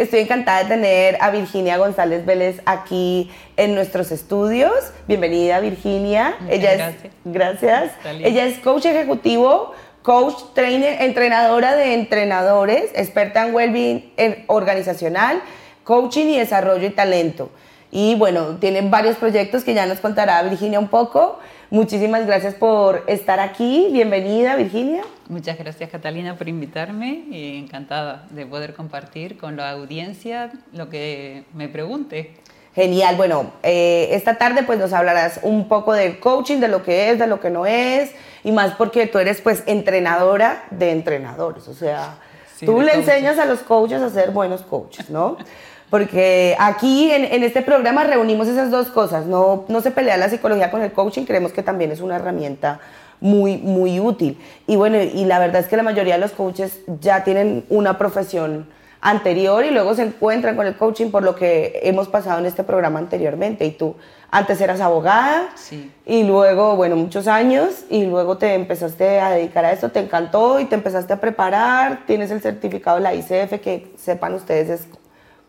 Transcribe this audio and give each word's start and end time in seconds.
estoy 0.00 0.20
encantada 0.20 0.62
de 0.62 0.68
tener 0.70 1.18
a 1.20 1.30
Virginia 1.30 1.76
González 1.76 2.24
Vélez 2.24 2.62
aquí 2.64 3.30
en 3.58 3.74
nuestros 3.74 4.10
estudios. 4.10 4.72
Bienvenida, 5.06 5.60
Virginia. 5.60 6.36
Ella 6.48 6.74
gracias. 6.74 7.04
es, 7.04 7.10
gracias. 7.24 7.92
Ella 8.04 8.46
es 8.46 8.58
coach 8.60 8.86
ejecutivo, 8.86 9.72
coach, 10.02 10.36
trainer, 10.54 11.02
entrenadora 11.02 11.76
de 11.76 11.92
entrenadores, 11.92 12.90
experta 12.94 13.46
en 13.46 13.54
well-being 13.54 14.44
organizacional, 14.46 15.42
coaching 15.84 16.26
y 16.26 16.38
desarrollo 16.38 16.86
y 16.86 16.90
talento. 16.90 17.50
Y 17.90 18.14
bueno, 18.14 18.56
tiene 18.56 18.80
varios 18.80 19.16
proyectos 19.16 19.64
que 19.64 19.74
ya 19.74 19.84
nos 19.84 20.00
contará 20.00 20.42
Virginia 20.42 20.78
un 20.78 20.88
poco. 20.88 21.38
Muchísimas 21.70 22.26
gracias 22.26 22.54
por 22.54 23.04
estar 23.06 23.38
aquí. 23.38 23.90
Bienvenida, 23.92 24.56
Virginia. 24.56 25.02
Muchas 25.28 25.56
gracias, 25.56 25.88
Catalina, 25.88 26.34
por 26.34 26.48
invitarme 26.48 27.22
y 27.30 27.58
encantada 27.58 28.26
de 28.30 28.44
poder 28.44 28.74
compartir 28.74 29.38
con 29.38 29.56
la 29.56 29.70
audiencia 29.70 30.50
lo 30.72 30.88
que 30.88 31.44
me 31.54 31.68
pregunte. 31.68 32.34
Genial. 32.74 33.14
Bueno, 33.14 33.52
eh, 33.62 34.08
esta 34.10 34.36
tarde 34.36 34.64
pues 34.64 34.80
nos 34.80 34.92
hablarás 34.92 35.38
un 35.44 35.68
poco 35.68 35.92
del 35.92 36.18
coaching, 36.18 36.58
de 36.58 36.66
lo 36.66 36.82
que 36.82 37.10
es, 37.10 37.20
de 37.20 37.28
lo 37.28 37.38
que 37.38 37.50
no 37.50 37.66
es 37.66 38.10
y 38.42 38.50
más 38.50 38.74
porque 38.74 39.06
tú 39.06 39.18
eres 39.18 39.40
pues 39.40 39.62
entrenadora 39.66 40.64
de 40.72 40.90
entrenadores. 40.90 41.68
O 41.68 41.74
sea, 41.74 42.18
tú 42.66 42.80
le 42.80 42.94
enseñas 42.94 43.38
a 43.38 43.44
los 43.44 43.60
coaches 43.60 44.02
a 44.02 44.10
ser 44.10 44.32
buenos 44.32 44.62
coaches, 44.62 45.08
¿no? 45.08 45.36
Porque 45.90 46.56
aquí 46.58 47.10
en, 47.10 47.42
este 47.42 47.62
programa 47.62 48.04
reunimos 48.04 48.46
esas 48.46 48.70
dos 48.70 48.88
cosas. 48.88 49.26
No, 49.26 49.64
no 49.68 49.80
se 49.80 49.90
pelea 49.90 50.16
la 50.16 50.28
psicología 50.28 50.70
con 50.70 50.82
el 50.82 50.92
coaching, 50.92 51.24
creemos 51.24 51.52
que 51.52 51.64
también 51.64 51.90
es 51.90 52.00
una 52.00 52.16
herramienta 52.16 52.80
muy, 53.20 53.58
muy 53.58 53.98
útil. 54.00 54.38
Y 54.66 54.76
bueno, 54.76 55.02
y 55.02 55.24
la 55.24 55.38
verdad 55.38 55.60
es 55.60 55.66
que 55.66 55.76
la 55.76 55.82
mayoría 55.82 56.14
de 56.14 56.20
los 56.20 56.30
coaches 56.30 56.80
ya 57.00 57.24
tienen 57.24 57.64
una 57.68 57.98
profesión 57.98 58.66
anterior 59.02 59.64
y 59.64 59.70
luego 59.70 59.94
se 59.94 60.02
encuentran 60.02 60.56
con 60.56 60.66
el 60.66 60.76
coaching 60.76 61.10
por 61.10 61.22
lo 61.22 61.34
que 61.34 61.80
hemos 61.82 62.08
pasado 62.08 62.38
en 62.38 62.46
este 62.46 62.64
programa 62.64 62.98
anteriormente. 62.98 63.64
Y 63.64 63.72
tú 63.72 63.96
antes 64.30 64.60
eras 64.60 64.80
abogada 64.80 65.48
sí. 65.56 65.90
y 66.06 66.22
luego, 66.22 66.76
bueno, 66.76 66.96
muchos 66.96 67.26
años 67.26 67.84
y 67.88 68.04
luego 68.04 68.38
te 68.38 68.54
empezaste 68.54 69.20
a 69.20 69.30
dedicar 69.30 69.64
a 69.64 69.72
esto, 69.72 69.90
te 69.90 70.00
encantó 70.00 70.60
y 70.60 70.66
te 70.66 70.74
empezaste 70.74 71.12
a 71.14 71.20
preparar, 71.20 72.04
tienes 72.06 72.30
el 72.30 72.40
certificado 72.40 72.98
de 72.98 73.02
la 73.02 73.14
ICF 73.14 73.60
que 73.60 73.92
sepan 73.96 74.34
ustedes 74.34 74.68
es 74.68 74.99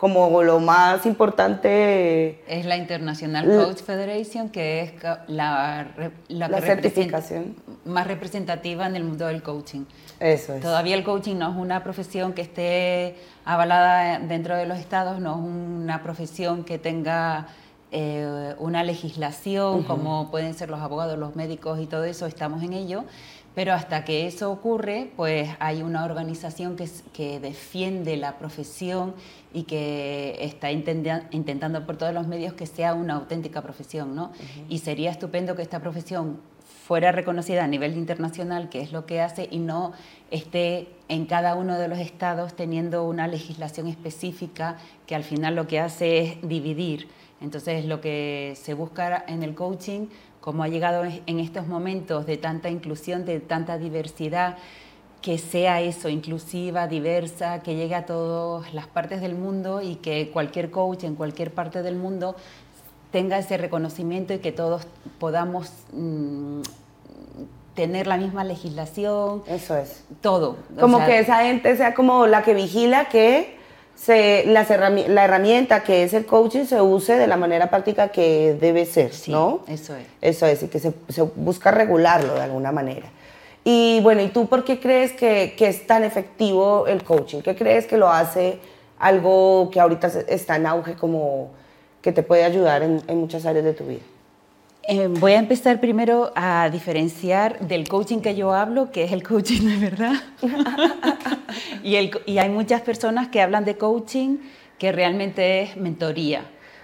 como 0.02 0.42
lo 0.42 0.60
más 0.60 1.06
importante. 1.06 2.42
Es 2.48 2.66
la 2.66 2.76
International 2.76 3.46
Coach 3.46 3.84
Federation, 3.84 4.50
que 4.50 4.82
es 4.82 4.94
la, 5.28 5.92
la, 6.28 6.60
certificación 6.60 7.56
más 7.86 8.08
representativa 8.08 8.88
en 8.88 8.96
el 8.96 9.04
mundo 9.04 9.28
del 9.28 9.44
coaching. 9.44 9.82
Eso 10.20 10.56
es. 10.56 10.62
Todavía 10.62 10.96
el 10.96 11.04
coaching 11.04 11.36
no 11.36 11.52
es 11.52 11.56
una 11.56 11.84
profesión 11.84 12.34
que 12.34 12.42
esté 12.42 13.16
avalada 13.46 14.18
dentro 14.18 14.58
de 14.58 14.66
los 14.66 14.80
estados, 14.80 15.20
no 15.20 15.34
es 15.34 15.42
una 15.84 16.02
profesión 16.02 16.64
que 16.64 16.80
tenga 16.80 17.50
eh, 17.92 18.56
una 18.58 18.84
legislación 18.84 19.84
como 19.84 20.32
pueden 20.32 20.56
ser 20.56 20.72
los 20.72 20.80
abogados, 20.80 21.20
los 21.20 21.36
médicos 21.36 21.80
y 21.80 21.86
todo 21.86 22.06
eso, 22.06 22.26
estamos 22.26 22.64
en 22.64 22.74
ello. 22.74 23.04
Pero 23.54 23.74
hasta 23.74 24.06
que 24.06 24.28
eso 24.28 24.50
ocurre, 24.50 25.12
pues 25.18 25.50
hay 25.60 25.84
una 25.84 26.06
organización 26.06 26.78
que, 26.78 26.90
que 27.12 27.40
defiende 27.40 28.16
la 28.16 28.38
profesión 28.38 29.14
y 29.54 29.64
que 29.64 30.38
está 30.40 30.72
intentando 30.72 31.86
por 31.86 31.98
todos 31.98 32.14
los 32.14 32.28
medios 32.28 32.54
que 32.54 32.66
sea 32.66 32.94
una 32.94 33.16
auténtica 33.16 33.62
profesión, 33.62 34.16
¿no? 34.16 34.32
Y 34.70 34.78
sería 34.78 35.12
estupendo 35.12 35.56
que 35.58 35.64
esta 35.64 35.82
profesión 35.82 36.40
fuera 36.92 37.12
reconocida 37.12 37.64
a 37.64 37.68
nivel 37.68 37.96
internacional, 37.98 38.70
que 38.70 38.82
es 38.82 38.92
lo 38.92 39.06
que 39.06 39.22
hace, 39.22 39.48
y 39.52 39.60
no 39.60 39.94
esté 40.30 40.88
en 41.10 41.26
cada 41.26 41.56
uno 41.56 41.78
de 41.78 41.88
los 41.88 42.00
estados 42.00 42.54
teniendo 42.54 43.06
una 43.06 43.28
legislación 43.28 43.88
específica 43.88 44.78
que 45.06 45.16
al 45.16 45.24
final 45.24 45.56
lo 45.56 45.68
que 45.68 45.80
hace 45.80 46.20
es 46.20 46.42
dividir. 46.42 47.08
Entonces, 47.42 47.86
lo 47.86 48.02
que 48.02 48.54
se 48.56 48.74
busca 48.74 49.24
en 49.28 49.42
el 49.44 49.56
coaching 49.56 50.08
como 50.42 50.64
ha 50.64 50.68
llegado 50.68 51.04
en 51.06 51.40
estos 51.40 51.68
momentos 51.68 52.26
de 52.26 52.38
tanta 52.38 52.70
inclusión, 52.70 53.26
de 53.26 53.40
tanta 53.40 53.78
diversidad, 53.78 54.58
que 55.22 55.38
sea 55.38 55.82
eso, 55.82 56.10
inclusiva, 56.10 56.88
diversa, 56.88 57.62
que 57.62 57.76
llegue 57.76 57.94
a 57.94 58.08
todas 58.08 58.74
las 58.74 58.88
partes 58.88 59.22
del 59.22 59.36
mundo 59.36 59.82
y 59.82 59.96
que 59.96 60.32
cualquier 60.32 60.72
coach 60.72 61.04
en 61.04 61.16
cualquier 61.16 61.54
parte 61.54 61.84
del 61.84 61.96
mundo 61.96 62.36
tenga 63.12 63.38
ese 63.38 63.58
reconocimiento 63.58 64.34
y 64.34 64.40
que 64.40 64.52
todos 64.52 64.88
podamos 65.20 65.72
mm, 65.94 66.62
tener 67.76 68.08
la 68.08 68.18
misma 68.18 68.44
legislación. 68.44 69.44
Eso 69.48 69.78
es. 69.78 70.04
Todo. 70.22 70.58
Como 70.80 71.06
que 71.06 71.20
esa 71.20 71.44
gente 71.44 71.76
sea 71.78 71.94
como 71.94 72.26
la 72.26 72.42
que 72.42 72.56
vigila 72.56 73.06
que 73.06 73.61
se, 74.02 74.46
la 74.48 74.62
herramienta 74.62 75.84
que 75.84 76.04
es 76.04 76.14
el 76.14 76.26
coaching 76.26 76.66
se 76.66 76.82
use 76.82 77.18
de 77.18 77.28
la 77.28 77.38
manera 77.38 77.70
práctica 77.70 78.08
que 78.08 78.58
debe 78.60 78.86
ser, 78.86 79.12
¿no? 79.28 79.62
Eso 79.68 79.96
es. 79.96 80.08
Eso 80.22 80.48
es, 80.48 80.64
y 80.64 80.68
que 80.70 80.80
se, 80.80 80.92
busca 81.36 81.70
regularlo 81.70 82.34
de 82.34 82.42
alguna 82.42 82.72
manera. 82.72 83.08
Y 83.64 84.00
bueno, 84.02 84.24
¿y 84.24 84.30
tú 84.30 84.48
por 84.48 84.64
qué 84.64 84.80
crees 84.80 85.12
que, 85.12 85.54
es 85.56 85.86
tan 85.86 86.04
efectivo 86.04 86.88
el 86.88 87.04
coaching? 87.04 87.42
¿Qué 87.42 87.56
crees 87.56 87.86
que 87.86 87.98
lo 87.98 88.10
hace 88.10 88.58
algo 88.98 89.70
que 89.72 89.80
ahorita 89.80 90.08
está 90.28 90.56
en 90.56 90.66
auge 90.66 90.96
como 90.96 91.52
que 92.02 92.12
te 92.12 92.24
puede 92.24 92.44
ayudar 92.44 92.82
en 92.82 93.18
muchas 93.20 93.46
áreas 93.46 93.66
de 93.66 93.74
tu 93.74 93.86
vida? 93.86 94.02
Eh, 94.84 95.08
voy 95.08 95.34
a 95.34 95.40
empezar 95.40 95.80
primero 95.80 96.32
a 96.36 96.68
diferenciar 96.72 97.60
del 97.60 97.88
coaching 97.88 98.20
que 98.20 98.34
yo 98.34 98.52
hablo, 98.52 98.92
que 98.92 99.04
es 99.04 99.12
el 99.12 99.22
coaching 99.22 99.62
de 99.62 99.78
verdad. 99.78 100.14
y, 101.84 102.12
y 102.26 102.38
hay 102.38 102.50
muchas 102.50 102.82
personas 102.82 103.28
que 103.30 103.42
hablan 103.42 103.66
de 103.66 103.78
coaching 103.78 104.38
que 104.78 104.92
realmente 104.92 105.62
es 105.62 105.78
mentoría. 105.78 106.44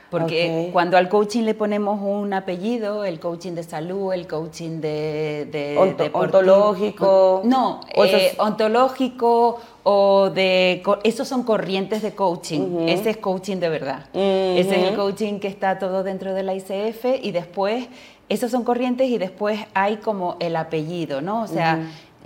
Porque 0.10 0.70
cuando 0.72 0.98
al 0.98 1.10
coaching 1.10 1.44
le 1.44 1.54
ponemos 1.54 2.00
un 2.02 2.34
apellido, 2.34 3.04
el 3.04 3.20
coaching 3.20 3.54
de 3.54 3.64
salud, 3.64 4.14
el 4.14 4.26
coaching 4.26 4.80
de... 4.80 5.48
de, 5.52 6.10
ontológico. 6.14 7.42
No, 7.44 7.82
eh, 7.94 8.34
ontológico 8.38 9.60
o 9.84 10.30
de... 10.30 10.82
Esos 11.04 11.28
son 11.28 11.44
corrientes 11.44 12.02
de 12.02 12.14
coaching. 12.14 12.88
Ese 12.88 13.10
es 13.10 13.18
coaching 13.18 13.58
de 13.58 13.70
verdad. 13.70 14.06
Ese 14.14 14.82
es 14.82 14.90
el 14.90 14.96
coaching 14.96 15.40
que 15.40 15.50
está 15.50 15.78
todo 15.78 16.04
dentro 16.04 16.34
de 16.34 16.44
la 16.44 16.54
ICF 16.56 17.22
y 17.22 17.32
después... 17.32 17.88
Esos 18.30 18.52
son 18.52 18.66
corrientes 18.66 19.10
y 19.10 19.18
después 19.18 19.58
hay 19.74 19.98
como 19.98 20.36
el 20.42 20.58
apellido, 20.58 21.22
¿no? 21.22 21.44
O 21.44 21.48
sea, 21.48 21.80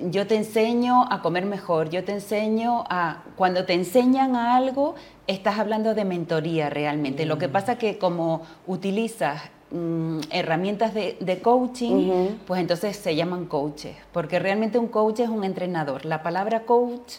yo 0.10 0.28
te 0.28 0.36
enseño 0.36 1.06
a 1.12 1.22
comer 1.22 1.46
mejor, 1.46 1.90
yo 1.90 2.04
te 2.04 2.14
enseño 2.14 2.84
a, 2.90 3.24
cuando 3.36 3.66
te 3.66 3.74
enseñan 3.74 4.36
a 4.36 4.56
algo, 4.56 4.96
estás 5.28 5.60
hablando 5.60 5.94
de 5.94 6.06
mentoría 6.06 6.70
realmente. 6.70 7.26
Lo 7.26 7.38
que 7.38 7.48
mm. 7.48 7.52
pasa 7.52 7.78
que 7.78 7.98
como 7.98 8.42
utilizas 8.68 9.42
mm, 9.72 10.20
herramientas 10.32 10.94
de, 10.94 11.40
coaching, 11.42 12.30
pues 12.48 12.62
entonces 12.62 12.98
se 12.98 13.16
llaman 13.16 13.46
coaches, 13.46 13.96
porque 14.12 14.40
realmente 14.40 14.80
un 14.80 14.88
coach 14.88 15.20
es 15.20 15.30
un 15.30 15.44
entrenador. 15.44 16.06
La 16.06 16.24
palabra 16.24 16.62
coach 16.62 17.14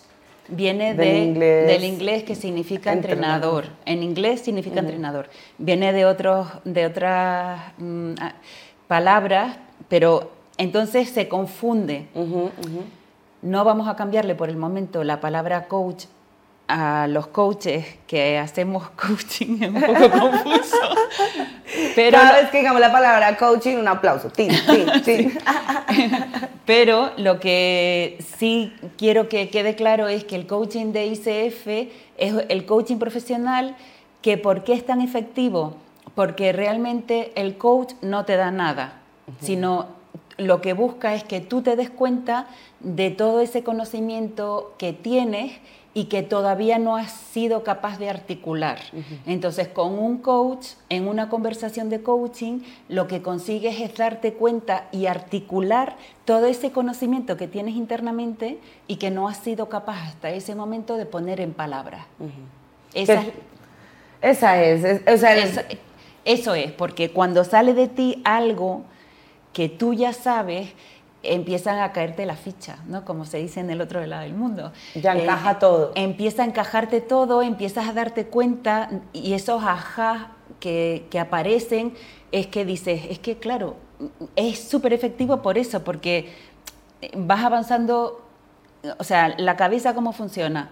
viene 0.48 0.94
del, 0.94 1.84
inglés, 1.84 2.24
que 2.24 2.34
significa 2.34 2.92
entrenador. 2.92 3.66
En 3.84 4.02
inglés 4.02 4.40
significa 4.40 4.80
entrenador. 4.80 5.28
Viene 5.58 5.92
de, 5.92 6.04
otros, 6.04 6.48
de 6.64 6.86
otras 6.86 7.60
mm, 7.78 8.14
palabras, 8.88 9.56
pero 9.88 10.41
entonces 10.58 11.10
se 11.10 11.28
confunde. 11.28 12.08
No 13.42 13.64
vamos 13.64 13.88
a 13.88 13.96
cambiarle 13.96 14.34
por 14.34 14.48
el 14.48 14.56
momento 14.56 15.04
la 15.04 15.20
palabra 15.20 15.66
coach 15.68 16.04
a 16.68 17.06
los 17.06 17.26
coaches 17.26 17.84
que 18.06 18.38
hacemos 18.38 18.88
coaching 18.96 19.62
es 19.62 19.68
un 19.68 19.80
poco 19.80 20.10
confuso. 20.10 20.76
Pero 21.94 22.18
Cada 22.18 22.40
vez 22.40 22.50
que 22.50 22.58
digamos 22.58 22.80
la 22.80 22.92
palabra 22.92 23.36
coaching, 23.36 23.76
un 23.76 23.88
aplauso. 23.88 24.30
Pero 26.66 27.10
lo 27.16 27.40
que 27.40 28.18
sí 28.38 28.72
quiero 28.96 29.28
que 29.28 29.50
quede 29.50 29.74
claro 29.74 30.08
es 30.08 30.24
que 30.24 30.36
el 30.36 30.46
coaching 30.46 30.92
de 30.92 31.06
ICF 31.06 31.66
es 32.16 32.34
el 32.48 32.64
coaching 32.64 32.96
profesional 32.96 33.76
que 34.22 34.38
¿por 34.38 34.64
qué 34.64 34.74
es 34.74 34.86
tan 34.86 35.00
efectivo? 35.00 35.76
Porque 36.14 36.52
realmente 36.52 37.32
el 37.34 37.58
coach 37.58 37.94
no 38.00 38.24
te 38.24 38.36
da 38.36 38.50
nada, 38.50 39.00
sino 39.40 39.88
lo 40.36 40.60
que 40.60 40.72
busca 40.72 41.14
es 41.14 41.24
que 41.24 41.40
tú 41.40 41.62
te 41.62 41.76
des 41.76 41.90
cuenta 41.90 42.46
de 42.80 43.10
todo 43.10 43.40
ese 43.40 43.62
conocimiento 43.62 44.74
que 44.78 44.92
tienes 44.92 45.52
y 45.94 46.04
que 46.04 46.22
todavía 46.22 46.78
no 46.78 46.96
has 46.96 47.12
sido 47.12 47.64
capaz 47.64 47.98
de 47.98 48.08
articular. 48.08 48.78
Entonces, 49.26 49.68
con 49.68 49.98
un 49.98 50.18
coach, 50.18 50.68
en 50.88 51.06
una 51.06 51.28
conversación 51.28 51.90
de 51.90 52.02
coaching, 52.02 52.60
lo 52.88 53.06
que 53.08 53.20
consigues 53.20 53.78
es 53.78 53.94
darte 53.94 54.32
cuenta 54.32 54.88
y 54.90 55.04
articular 55.06 55.96
todo 56.24 56.46
ese 56.46 56.72
conocimiento 56.72 57.36
que 57.36 57.46
tienes 57.46 57.74
internamente 57.74 58.58
y 58.88 58.96
que 58.96 59.10
no 59.10 59.28
has 59.28 59.36
sido 59.38 59.68
capaz 59.68 60.08
hasta 60.08 60.30
ese 60.30 60.54
momento 60.54 60.96
de 60.96 61.04
poner 61.04 61.40
en 61.40 61.52
palabras. 61.52 62.06
esa, 62.94 64.62
es, 64.62 65.02
eso 66.24 66.54
es, 66.54 66.72
porque 66.72 67.10
cuando 67.10 67.44
sale 67.44 67.74
de 67.74 67.88
ti 67.88 68.22
algo 68.24 68.84
que 69.52 69.68
tú 69.68 69.94
ya 69.94 70.12
sabes, 70.12 70.70
empiezan 71.22 71.78
a 71.78 71.92
caerte 71.92 72.26
la 72.26 72.36
ficha, 72.36 72.78
¿no? 72.86 73.04
Como 73.04 73.24
se 73.24 73.38
dice 73.38 73.60
en 73.60 73.70
el 73.70 73.80
otro 73.80 74.04
lado 74.06 74.22
del 74.22 74.34
mundo. 74.34 74.72
Ya 74.94 75.14
encaja 75.14 75.58
todo. 75.58 75.92
Empieza 75.94 76.42
a 76.42 76.46
encajarte 76.46 77.00
todo, 77.00 77.42
empiezas 77.42 77.88
a 77.88 77.92
darte 77.92 78.26
cuenta 78.26 78.90
y 79.12 79.34
esos 79.34 79.62
ajá 79.62 80.32
que, 80.58 81.06
que 81.10 81.18
aparecen 81.18 81.94
es 82.32 82.46
que 82.46 82.64
dices, 82.64 83.02
es 83.10 83.18
que 83.18 83.38
claro, 83.38 83.76
es 84.36 84.58
súper 84.58 84.92
efectivo 84.92 85.42
por 85.42 85.58
eso, 85.58 85.84
porque 85.84 86.32
vas 87.16 87.44
avanzando, 87.44 88.22
o 88.98 89.04
sea, 89.04 89.34
la 89.38 89.56
cabeza 89.56 89.94
cómo 89.94 90.12
funciona. 90.12 90.70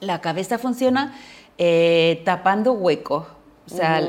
La 0.00 0.20
cabeza 0.20 0.58
funciona 0.58 1.14
eh, 1.58 2.22
tapando 2.24 2.72
huecos, 2.72 3.26
o 3.66 3.74
sea, 3.74 4.06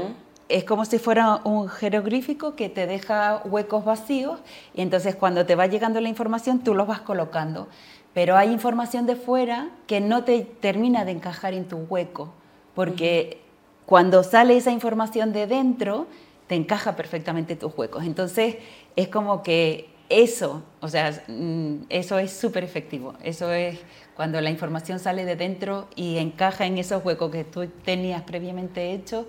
es 0.49 0.63
como 0.63 0.85
si 0.85 0.99
fuera 0.99 1.41
un 1.44 1.67
jeroglífico 1.67 2.55
que 2.55 2.69
te 2.69 2.88
deja 2.88 3.41
huecos 3.45 3.85
vacíos 3.85 4.39
y 4.73 4.81
entonces 4.81 5.15
cuando 5.15 5.45
te 5.45 5.55
va 5.55 5.67
llegando 5.67 5.99
la 5.99 6.09
información 6.09 6.59
tú 6.59 6.73
los 6.73 6.88
vas 6.88 7.01
colocando. 7.01 7.67
Pero 8.13 8.35
hay 8.35 8.51
información 8.51 9.05
de 9.05 9.15
fuera 9.15 9.69
que 9.85 10.01
no 10.01 10.23
te 10.23 10.41
termina 10.41 11.05
de 11.05 11.11
encajar 11.11 11.53
en 11.53 11.67
tu 11.67 11.77
hueco, 11.77 12.33
porque 12.73 13.41
cuando 13.85 14.23
sale 14.23 14.57
esa 14.57 14.71
información 14.71 15.33
de 15.33 15.45
dentro, 15.45 16.07
te 16.47 16.55
encaja 16.55 16.95
perfectamente 16.95 17.55
tus 17.55 17.77
huecos. 17.77 18.05
Entonces 18.05 18.55
es 18.95 19.07
como 19.09 19.44
que 19.44 19.89
eso, 20.09 20.63
o 20.79 20.88
sea, 20.88 21.23
mm, 21.27 21.83
eso 21.89 22.17
es 22.17 22.31
súper 22.31 22.63
efectivo. 22.63 23.13
Eso 23.21 23.51
es 23.51 23.77
cuando 24.15 24.41
la 24.41 24.49
información 24.49 24.99
sale 24.99 25.25
de 25.25 25.35
dentro 25.35 25.88
y 25.95 26.17
encaja 26.17 26.65
en 26.65 26.77
esos 26.77 27.05
huecos 27.05 27.29
que 27.29 27.44
tú 27.44 27.67
tenías 27.83 28.23
previamente 28.23 28.94
hechos 28.94 29.25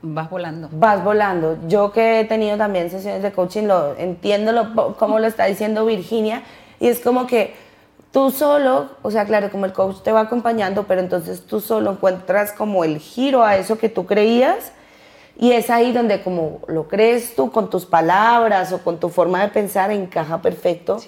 Vas 0.00 0.30
volando. 0.30 0.68
Vas 0.70 1.02
volando. 1.02 1.58
Yo 1.66 1.90
que 1.92 2.20
he 2.20 2.24
tenido 2.24 2.56
también 2.56 2.90
sesiones 2.90 3.22
de 3.22 3.32
coaching, 3.32 3.64
lo 3.64 3.96
entiendo 3.96 4.52
lo, 4.52 4.96
como 4.96 5.18
lo 5.18 5.26
está 5.26 5.46
diciendo 5.46 5.84
Virginia, 5.84 6.42
y 6.78 6.88
es 6.88 7.00
como 7.00 7.26
que 7.26 7.54
tú 8.12 8.30
solo, 8.30 8.90
o 9.02 9.10
sea, 9.10 9.24
claro, 9.24 9.50
como 9.50 9.66
el 9.66 9.72
coach 9.72 10.02
te 10.02 10.12
va 10.12 10.20
acompañando, 10.20 10.84
pero 10.84 11.00
entonces 11.00 11.42
tú 11.42 11.60
solo 11.60 11.92
encuentras 11.92 12.52
como 12.52 12.84
el 12.84 12.98
giro 12.98 13.42
a 13.42 13.56
eso 13.56 13.78
que 13.78 13.88
tú 13.88 14.06
creías, 14.06 14.72
y 15.36 15.52
es 15.52 15.70
ahí 15.70 15.92
donde 15.92 16.22
como 16.22 16.60
lo 16.68 16.88
crees 16.88 17.34
tú 17.34 17.50
con 17.50 17.70
tus 17.70 17.84
palabras 17.84 18.72
o 18.72 18.78
con 18.78 18.98
tu 18.98 19.08
forma 19.08 19.40
de 19.40 19.48
pensar, 19.48 19.90
encaja 19.90 20.40
perfecto. 20.42 20.98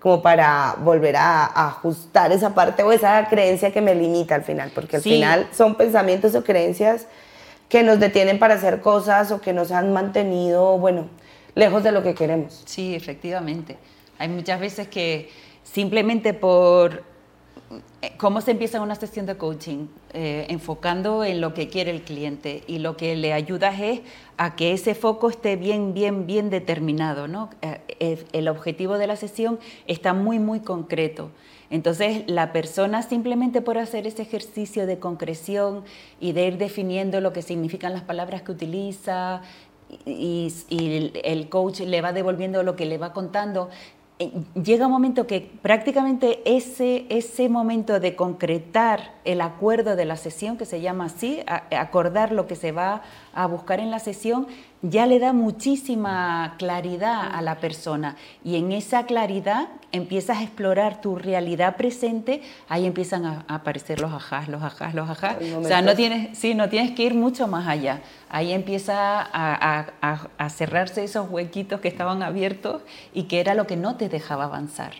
como 0.00 0.22
para 0.22 0.76
volver 0.78 1.16
a, 1.16 1.44
ajustar 1.68 2.32
esa 2.32 2.54
parte 2.54 2.82
o 2.82 2.90
esa 2.90 3.28
creencia 3.28 3.70
que 3.70 3.80
me 3.80 3.94
limita 3.94 4.34
al 4.34 4.44
final, 4.44 4.70
porque 4.74 4.96
al 4.96 5.02
final 5.02 5.48
son 5.52 5.74
pensamientos 5.74 6.34
o 6.34 6.42
creencias 6.42 7.06
que 7.70 7.84
nos 7.84 8.00
detienen 8.00 8.38
para 8.38 8.54
hacer 8.54 8.80
cosas 8.82 9.30
o 9.30 9.40
que 9.40 9.54
nos 9.54 9.70
han 9.70 9.92
mantenido, 9.92 10.76
bueno, 10.76 11.06
lejos 11.54 11.82
de 11.82 11.92
lo 11.92 12.02
que 12.02 12.14
queremos. 12.14 12.62
Sí, 12.66 12.94
efectivamente. 12.94 13.78
Hay 14.18 14.28
muchas 14.28 14.60
veces 14.60 14.88
que 14.88 15.30
simplemente 15.62 16.34
por 16.34 17.04
eh, 18.02 18.12
cómo 18.16 18.40
se 18.40 18.50
empieza 18.50 18.80
una 18.80 18.96
sesión 18.96 19.24
de 19.24 19.36
coaching, 19.36 19.86
eh, 20.12 20.46
enfocando 20.48 21.22
en 21.22 21.40
lo 21.40 21.54
que 21.54 21.68
quiere 21.68 21.92
el 21.92 22.02
cliente 22.02 22.64
y 22.66 22.80
lo 22.80 22.96
que 22.96 23.14
le 23.14 23.32
ayuda 23.32 23.72
es 23.78 24.00
a 24.36 24.56
que 24.56 24.72
ese 24.72 24.96
foco 24.96 25.30
esté 25.30 25.54
bien, 25.54 25.94
bien, 25.94 26.26
bien 26.26 26.50
determinado. 26.50 27.28
¿no? 27.28 27.50
Eh, 27.62 28.24
el 28.32 28.48
objetivo 28.48 28.98
de 28.98 29.06
la 29.06 29.14
sesión 29.14 29.60
está 29.86 30.12
muy, 30.12 30.40
muy 30.40 30.58
concreto. 30.58 31.30
Entonces, 31.70 32.24
la 32.26 32.52
persona 32.52 33.02
simplemente 33.02 33.62
por 33.62 33.78
hacer 33.78 34.06
ese 34.06 34.22
ejercicio 34.22 34.86
de 34.86 34.98
concreción 34.98 35.84
y 36.20 36.32
de 36.32 36.48
ir 36.48 36.58
definiendo 36.58 37.20
lo 37.20 37.32
que 37.32 37.42
significan 37.42 37.92
las 37.92 38.02
palabras 38.02 38.42
que 38.42 38.50
utiliza 38.52 39.42
y, 40.04 40.52
el 41.22 41.48
coach 41.48 41.80
le 41.80 42.00
va 42.00 42.12
devolviendo 42.12 42.62
lo 42.64 42.74
que 42.74 42.86
le 42.86 42.98
va 42.98 43.12
contando, 43.12 43.70
eh, 44.18 44.32
llega 44.62 44.84
un 44.84 44.92
momento 44.92 45.26
que 45.26 45.50
prácticamente 45.62 46.42
ese, 46.44 47.06
ese 47.08 47.48
momento 47.48 48.00
de 48.00 48.16
concretar 48.16 49.14
el 49.24 49.40
acuerdo 49.40 49.96
de 49.96 50.04
la 50.04 50.16
sesión, 50.16 50.58
que 50.58 50.66
se 50.66 50.82
llama 50.82 51.06
así, 51.06 51.40
acordar 51.46 52.30
lo 52.30 52.46
que 52.46 52.54
se 52.54 52.70
va 52.70 53.02
a 53.32 53.46
buscar 53.46 53.80
en 53.80 53.90
la 53.90 53.98
sesión, 53.98 54.46
ya 54.82 55.06
le 55.06 55.18
da 55.18 55.32
muchísima 55.32 56.54
claridad 56.58 57.34
a 57.34 57.42
la 57.42 57.56
persona. 57.56 58.16
Y 58.44 58.56
en 58.56 58.72
esa 58.72 59.04
claridad 59.04 59.68
empiezas 59.92 60.38
a 60.38 60.42
explorar 60.42 61.00
tu 61.00 61.16
realidad 61.16 61.76
presente, 61.76 62.42
ahí 62.68 62.86
empiezan 62.86 63.26
a, 63.26 63.44
aparecer 63.48 64.00
los 64.00 64.12
ajás, 64.12 64.48
los 64.48 64.62
ajás, 64.62 64.94
los 64.94 65.10
ajás. 65.10 65.36
O 65.56 65.64
sea, 65.64 65.82
no 65.82 65.94
tienes, 65.94 66.38
sí, 66.38 66.54
no 66.54 66.68
tienes 66.68 66.92
que 66.92 67.02
ir 67.02 67.14
mucho 67.14 67.46
más 67.46 67.68
allá. 67.68 68.00
Ahí 68.30 68.52
empieza 68.52 69.20
a, 69.20 69.86
a 70.38 70.50
cerrarse 70.50 71.04
esos 71.04 71.28
huequitos 71.28 71.80
que 71.80 71.88
estaban 71.88 72.22
abiertos 72.22 72.82
y 73.12 73.24
que 73.24 73.40
era 73.40 73.54
lo 73.54 73.66
que 73.66 73.76
no 73.76 73.96
te 73.96 74.08
dejaba 74.08 74.44
avanzar. 74.44 74.92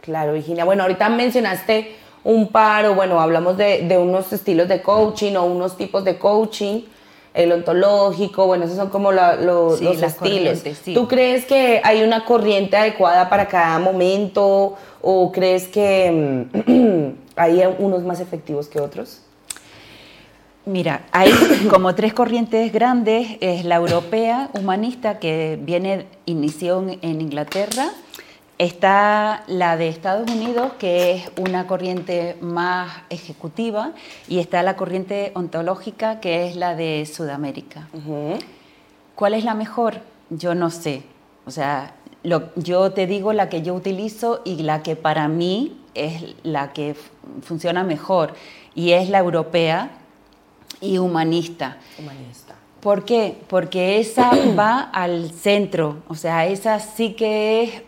Claro, 0.00 0.32
Virginia. 0.32 0.64
Bueno, 0.64 0.82
ahorita 0.82 1.08
mencionaste 1.10 1.96
un 2.24 2.48
par, 2.48 2.86
o 2.86 2.94
bueno, 2.94 3.20
hablamos 3.20 3.56
de, 3.56 3.86
de 3.86 3.98
unos 3.98 4.32
estilos 4.32 4.68
de 4.68 4.82
coaching 4.82 5.36
o 5.36 5.44
unos 5.44 5.76
tipos 5.76 6.04
de 6.04 6.18
coaching 6.18 6.82
el 7.34 7.52
ontológico, 7.52 8.46
bueno, 8.46 8.64
esos 8.64 8.76
son 8.76 8.90
como 8.90 9.12
los 9.12 9.80
estilos. 9.80 10.62
¿Tú 10.94 11.06
crees 11.06 11.44
que 11.46 11.80
hay 11.84 12.02
una 12.02 12.24
corriente 12.24 12.76
adecuada 12.76 13.28
para 13.28 13.46
cada 13.46 13.78
momento 13.78 14.76
o 15.00 15.32
crees 15.32 15.68
que 15.68 16.48
mm, 16.66 17.08
hay 17.36 17.62
unos 17.78 18.02
más 18.02 18.20
efectivos 18.20 18.68
que 18.68 18.80
otros? 18.80 19.22
Mira, 20.66 21.06
hay 21.12 21.32
como 21.70 21.94
tres 21.94 22.12
corrientes 22.12 22.72
grandes. 22.72 23.38
Es 23.40 23.64
la 23.64 23.76
europea 23.76 24.50
humanista 24.52 25.18
que 25.18 25.58
viene, 25.60 26.06
inició 26.26 26.84
en 27.00 27.20
Inglaterra, 27.20 27.90
Está 28.60 29.42
la 29.46 29.78
de 29.78 29.88
Estados 29.88 30.30
Unidos, 30.30 30.72
que 30.78 31.12
es 31.12 31.30
una 31.38 31.66
corriente 31.66 32.36
más 32.42 32.92
ejecutiva, 33.08 33.92
y 34.28 34.38
está 34.38 34.62
la 34.62 34.76
corriente 34.76 35.32
ontológica, 35.34 36.20
que 36.20 36.46
es 36.46 36.56
la 36.56 36.74
de 36.74 37.06
Sudamérica. 37.06 37.88
¿Cuál 39.14 39.32
es 39.32 39.44
la 39.44 39.54
mejor? 39.54 40.02
Yo 40.28 40.54
no 40.54 40.68
sé. 40.68 41.04
O 41.46 41.50
sea, 41.50 41.94
yo 42.22 42.92
te 42.92 43.06
digo 43.06 43.32
la 43.32 43.48
que 43.48 43.62
yo 43.62 43.72
utilizo 43.72 44.42
y 44.44 44.56
la 44.56 44.82
que 44.82 44.94
para 44.94 45.26
mí 45.26 45.80
es 45.94 46.34
la 46.42 46.74
que 46.74 46.94
funciona 47.40 47.82
mejor, 47.82 48.34
y 48.74 48.92
es 48.92 49.08
la 49.08 49.20
europea 49.20 49.88
y 50.82 50.98
humanista. 50.98 51.78
Humanista. 51.98 52.56
¿Por 52.80 53.04
qué? 53.04 53.36
Porque 53.48 54.00
esa 54.00 54.30
va 54.58 54.80
al 54.80 55.30
centro, 55.32 55.98
o 56.08 56.14
sea, 56.14 56.46
esa 56.46 56.80
sí 56.80 57.12
que 57.12 57.62
es 57.62 57.82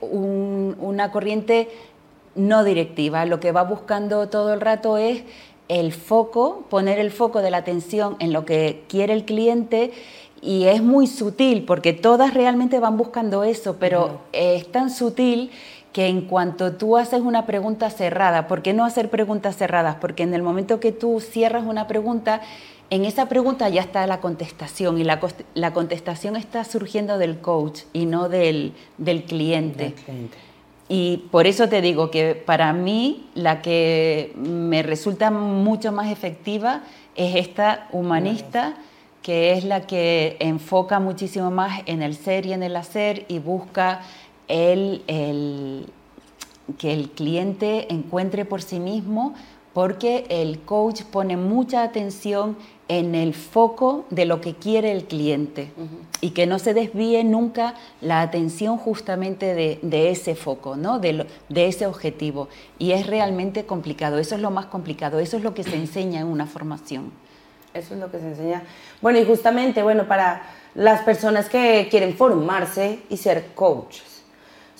una 0.78 1.10
corriente 1.10 1.68
no 2.34 2.64
directiva. 2.64 3.24
Lo 3.24 3.40
que 3.40 3.52
va 3.52 3.62
buscando 3.62 4.28
todo 4.28 4.52
el 4.54 4.60
rato 4.60 4.96
es 4.96 5.22
el 5.68 5.92
foco, 5.92 6.64
poner 6.68 6.98
el 6.98 7.10
foco 7.10 7.40
de 7.40 7.50
la 7.50 7.58
atención 7.58 8.16
en 8.18 8.32
lo 8.32 8.44
que 8.44 8.84
quiere 8.88 9.12
el 9.12 9.24
cliente 9.24 9.92
y 10.40 10.64
es 10.64 10.82
muy 10.82 11.06
sutil 11.06 11.64
porque 11.64 11.92
todas 11.92 12.34
realmente 12.34 12.80
van 12.80 12.96
buscando 12.96 13.44
eso, 13.44 13.76
pero 13.78 14.20
es 14.32 14.70
tan 14.70 14.90
sutil 14.90 15.50
que 15.92 16.06
en 16.06 16.22
cuanto 16.22 16.72
tú 16.72 16.96
haces 16.96 17.20
una 17.20 17.46
pregunta 17.46 17.90
cerrada, 17.90 18.48
¿por 18.48 18.62
qué 18.62 18.72
no 18.72 18.84
hacer 18.84 19.10
preguntas 19.10 19.56
cerradas? 19.56 19.96
Porque 20.00 20.22
en 20.22 20.34
el 20.34 20.42
momento 20.42 20.80
que 20.80 20.90
tú 20.90 21.20
cierras 21.20 21.64
una 21.64 21.86
pregunta, 21.86 22.40
en 22.90 23.04
esa 23.04 23.28
pregunta 23.28 23.68
ya 23.68 23.82
está 23.82 24.06
la 24.06 24.20
contestación 24.20 24.98
y 24.98 25.04
la, 25.04 25.20
la 25.54 25.72
contestación 25.72 26.36
está 26.36 26.64
surgiendo 26.64 27.18
del 27.18 27.38
coach 27.38 27.82
y 27.92 28.06
no 28.06 28.28
del, 28.28 28.72
del, 28.98 29.24
cliente. 29.24 29.94
Y 30.88 31.18
por 31.30 31.46
eso 31.46 31.68
te 31.68 31.80
digo 31.80 32.10
que 32.10 32.34
para 32.34 32.72
mí 32.72 33.28
la 33.34 33.62
que 33.62 34.32
me 34.36 34.82
resulta 34.82 35.30
mucho 35.30 35.92
más 35.92 36.10
efectiva 36.10 36.82
es 37.14 37.36
esta 37.36 37.88
humanista, 37.92 38.74
que 39.22 39.52
es 39.52 39.64
la 39.64 39.86
que 39.86 40.36
enfoca 40.40 40.98
muchísimo 40.98 41.50
más 41.50 41.82
en 41.86 42.02
el 42.02 42.16
ser 42.16 42.46
y 42.46 42.52
en 42.52 42.62
el 42.62 42.76
hacer 42.76 43.24
y 43.28 43.38
busca 43.38 44.02
el, 44.48 45.02
el, 45.06 45.86
que 46.78 46.92
el 46.92 47.10
cliente 47.10 47.92
encuentre 47.92 48.44
por 48.44 48.62
sí 48.62 48.80
mismo 48.80 49.34
porque 49.72 50.26
el 50.28 50.60
coach 50.60 51.02
pone 51.02 51.36
mucha 51.36 51.82
atención 51.82 52.56
en 52.88 53.14
el 53.14 53.32
foco 53.32 54.04
de 54.10 54.26
lo 54.26 54.40
que 54.40 54.54
quiere 54.54 54.92
el 54.92 55.04
cliente 55.04 55.72
y 56.20 56.30
que 56.30 56.46
no 56.46 56.58
se 56.58 56.74
desvíe 56.74 57.24
nunca 57.24 57.74
la 58.00 58.20
atención 58.20 58.76
justamente 58.76 59.54
de, 59.54 60.10
ese 60.10 60.34
foco, 60.34 60.76
¿no? 60.76 60.98
de, 60.98 61.26
de, 61.48 61.66
ese 61.68 61.86
objetivo. 61.86 62.48
Y 62.78 62.92
es 62.92 63.06
realmente 63.06 63.64
complicado, 63.64 64.18
eso 64.18 64.34
es 64.34 64.42
lo 64.42 64.50
más 64.50 64.66
complicado, 64.66 65.20
eso 65.20 65.38
es 65.38 65.42
lo 65.42 65.54
que 65.54 65.64
se 65.64 65.76
enseña 65.76 66.20
en 66.20 66.26
una 66.26 66.46
formación. 66.46 67.12
Eso 67.72 67.94
es 67.94 68.00
lo 68.00 68.10
que 68.10 68.18
se 68.18 68.28
enseña. 68.28 68.62
Bueno, 69.00 69.18
y 69.18 69.24
justamente, 69.24 69.82
bueno, 69.82 70.06
para 70.06 70.42
las 70.74 71.00
personas 71.02 71.48
que 71.48 71.88
quieren 71.90 72.14
formarse 72.14 73.00
y 73.08 73.16
ser 73.16 73.54
coaches, 73.54 74.11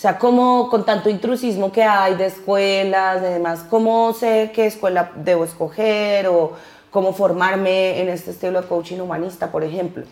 sea, 0.03 0.19
¿cómo 0.19 0.69
con 0.69 0.85
tanto 0.85 1.09
intrusismo 1.09 1.71
que 1.71 1.85
hay 1.85 2.17
de 2.17 2.27
escuelas, 2.27 3.23
de 3.23 3.29
demás, 3.35 3.65
cómo 3.71 4.13
sé 4.13 4.51
qué 4.53 4.67
escuela 4.67 5.13
debo 5.15 5.45
escoger 5.45 6.27
o 6.27 6.55
cómo 6.91 7.13
formarme 7.13 8.01
en 8.01 8.09
este 8.09 8.33
estilo 8.33 8.63
de 8.63 8.67
coaching 8.67 8.99
humanista, 8.99 9.53
por 9.53 9.63
ejemplo? 9.63 10.03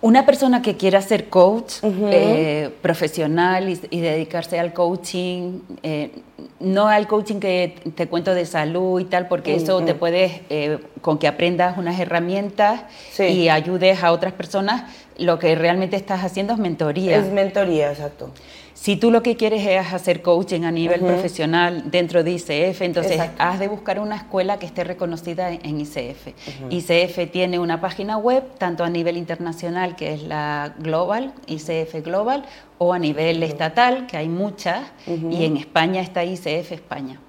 Una 0.00 0.24
persona 0.24 0.62
que 0.62 0.76
quiera 0.76 1.02
ser 1.02 1.28
coach 1.28 1.74
eh, 1.82 2.70
profesional 2.82 3.68
y, 3.68 4.00
dedicarse 4.00 4.60
al 4.60 4.72
coaching, 4.72 5.58
eh, 5.82 6.12
no 6.60 6.86
al 6.86 7.08
coaching 7.08 7.40
que 7.40 7.74
te 7.96 8.06
cuento 8.06 8.32
de 8.32 8.46
salud 8.46 9.00
y 9.00 9.06
tal, 9.06 9.26
porque 9.26 9.56
eso 9.56 9.82
te 9.82 9.94
puedes, 9.94 10.40
eh, 10.50 10.78
con 11.00 11.18
que 11.18 11.26
aprendas 11.26 11.76
unas 11.78 11.98
herramientas 11.98 12.82
y 13.18 13.48
ayudes 13.48 14.04
a 14.04 14.12
otras 14.12 14.32
personas, 14.32 14.84
lo 15.16 15.40
que 15.40 15.56
realmente 15.56 15.96
estás 15.96 16.22
haciendo 16.22 16.52
es 16.52 16.60
mentoría. 16.60 17.16
Es 17.16 17.32
mentoría, 17.32 17.90
exacto. 17.90 18.30
Si 18.80 18.96
tú 18.96 19.10
lo 19.10 19.24
que 19.24 19.36
quieres 19.36 19.66
es 19.66 19.92
hacer 19.92 20.22
coaching 20.22 20.62
a 20.62 20.70
nivel 20.70 21.00
profesional 21.00 21.90
dentro 21.90 22.22
de 22.22 22.30
ICF, 22.30 22.82
entonces 22.82 23.20
has 23.36 23.58
de 23.58 23.66
buscar 23.66 23.98
una 23.98 24.14
escuela 24.14 24.60
que 24.60 24.66
esté 24.66 24.84
reconocida 24.84 25.50
en 25.50 25.80
ICF. 25.80 26.28
ICF 26.70 27.28
tiene 27.32 27.58
una 27.58 27.80
página 27.80 28.18
web, 28.18 28.44
tanto 28.56 28.84
a 28.84 28.88
nivel 28.88 29.16
internacional, 29.16 29.96
que 29.96 30.14
es 30.14 30.22
la 30.22 30.74
Global, 30.78 31.32
ICF 31.48 32.04
Global, 32.04 32.44
o 32.78 32.92
a 32.92 33.00
nivel 33.00 33.42
estatal, 33.42 34.06
que 34.06 34.16
hay 34.16 34.28
muchas, 34.28 34.86
y 35.08 35.44
en 35.44 35.56
España 35.56 36.00
está 36.00 36.24
ICF 36.24 36.70
España. 36.70 37.20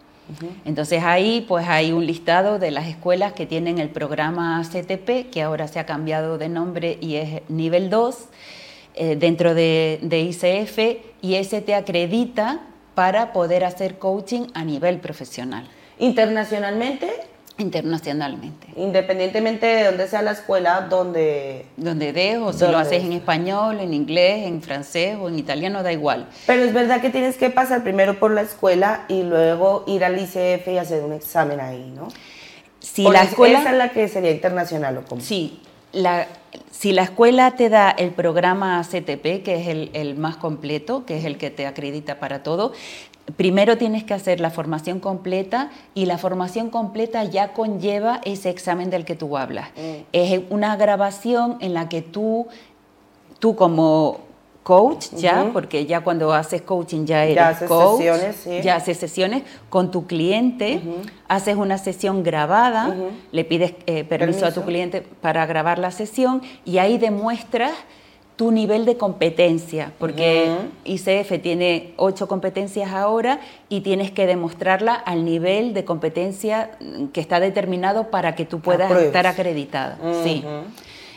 Entonces 0.65 1.01
ahí 1.03 1.43
pues 1.47 1.67
hay 1.67 1.91
un 1.91 2.05
listado 2.05 2.59
de 2.59 2.69
las 2.69 2.85
escuelas 2.85 3.33
que 3.33 3.47
tienen 3.47 3.79
el 3.79 3.89
programa 3.89 4.61
CTP, 4.63 5.31
que 5.31 5.41
ahora 5.41 5.67
se 5.67 5.79
ha 5.79 5.87
cambiado 5.87 6.37
de 6.37 6.47
nombre 6.47 6.99
y 7.01 7.15
es 7.15 7.41
nivel 7.49 7.89
2 7.89 8.29
eh, 8.95 9.15
dentro 9.15 9.53
de, 9.53 9.99
ICF 10.01 11.01
y 11.21 11.35
ese 11.35 11.61
te 11.61 11.75
acredita 11.75 12.59
para 12.95 13.31
poder 13.33 13.63
hacer 13.63 13.97
coaching 13.97 14.47
a 14.53 14.63
nivel 14.63 14.99
profesional. 14.99 15.67
¿Internacionalmente? 15.99 17.09
Internacionalmente. 17.57 18.67
Independientemente 18.77 19.65
de 19.65 19.83
dónde 19.85 20.07
sea 20.07 20.21
la 20.21 20.31
escuela, 20.31 20.87
donde... 20.89 21.65
Donde 21.75 22.13
de, 22.13 22.37
o 22.37 22.53
si 22.53 22.65
lo 22.65 22.77
haces 22.77 23.03
en 23.03 23.11
español, 23.11 23.81
en 23.81 23.93
inglés, 23.93 24.47
en 24.47 24.61
francés 24.61 25.17
o 25.19 25.27
en 25.27 25.37
italiano, 25.37 25.83
da 25.83 25.91
igual. 25.91 26.27
Pero 26.47 26.63
es 26.63 26.73
verdad 26.73 27.01
que 27.01 27.09
tienes 27.09 27.37
que 27.37 27.49
pasar 27.49 27.83
primero 27.83 28.17
por 28.17 28.31
la 28.31 28.41
escuela 28.41 29.05
y 29.09 29.23
luego 29.23 29.83
ir 29.87 30.05
al 30.05 30.17
ICF 30.17 30.67
y 30.69 30.77
hacer 30.77 31.03
un 31.03 31.13
examen 31.13 31.59
ahí, 31.59 31.91
¿no? 31.93 32.07
Si 32.79 33.03
la 33.03 33.23
escuela... 33.23 33.59
Esa 33.59 33.71
es 33.71 33.77
la 33.77 33.89
que 33.89 34.07
sería 34.07 34.31
internacional 34.31 34.97
o 34.97 35.05
cómo? 35.05 35.21
Sí, 35.21 35.61
la, 35.91 36.27
si 36.71 36.91
la 36.93 37.03
escuela 37.03 37.51
te 37.51 37.69
da 37.69 37.89
el 37.89 38.11
programa 38.11 38.81
CTP, 38.83 39.43
que 39.43 39.55
es 39.61 39.67
el, 39.93 40.15
más 40.15 40.37
completo, 40.37 41.05
que 41.05 41.17
es 41.17 41.25
el 41.25 41.37
que 41.37 41.49
te 41.49 41.67
acredita 41.67 42.19
para 42.19 42.43
todo, 42.43 42.73
primero 43.35 43.77
tienes 43.77 44.03
que 44.03 44.13
hacer 44.13 44.39
la 44.39 44.49
formación 44.49 44.99
completa 44.99 45.71
y 45.93 46.05
la 46.05 46.17
formación 46.17 46.69
completa 46.69 47.23
ya 47.23 47.53
conlleva 47.53 48.21
ese 48.23 48.49
examen 48.49 48.89
del 48.89 49.05
que 49.05 49.15
tú 49.15 49.37
hablas. 49.37 49.69
Mm. 49.75 50.03
Es 50.13 50.41
una 50.49 50.75
grabación 50.75 51.57
en 51.59 51.73
la 51.73 51.89
que 51.89 52.01
tú, 52.01 52.47
tú 53.39 53.55
como 53.55 54.28
coach 54.63 55.07
ya, 55.15 55.49
porque 55.53 55.85
ya 55.85 56.01
cuando 56.01 56.33
haces 56.33 56.61
coaching 56.61 57.05
ya 57.05 57.25
eres 57.25 57.59
ya 57.59 57.67
coach, 57.67 57.97
sesiones, 57.97 58.63
ya 58.63 58.75
haces 58.75 58.97
sesiones 58.97 59.43
con 59.69 59.91
tu 59.91 60.05
cliente, 60.05 60.81
haces 61.27 61.55
una 61.55 61.77
sesión 61.77 62.23
grabada, 62.23 62.95
le 63.31 63.45
pides 63.45 63.73
eh, 63.87 64.03
permiso, 64.03 64.45
a 64.45 64.51
tu 64.51 64.63
cliente 64.63 65.01
para 65.01 65.45
grabar 65.45 65.79
la 65.79 65.91
sesión 65.91 66.41
y 66.65 66.77
ahí 66.77 66.97
demuestras 66.97 67.71
tu 68.35 68.51
nivel 68.51 68.85
de 68.85 68.95
competencia, 68.95 69.91
porque 69.99 70.49
ICF 70.85 71.41
tiene 71.41 71.93
ocho 71.97 72.29
competencias 72.29 72.93
ahora 72.93 73.41
y 73.67 73.81
tienes 73.81 74.11
que 74.11 74.27
demostrarla 74.27 74.93
al 74.93 75.25
nivel 75.25 75.73
de 75.73 75.83
competencia 75.83 76.71
que 77.11 77.19
está 77.19 77.41
determinado 77.41 78.11
para 78.11 78.35
que 78.35 78.45
tú 78.45 78.61
puedas 78.61 78.89
estar 78.91 79.27
acreditada. 79.27 79.97
Sí. 80.23 80.45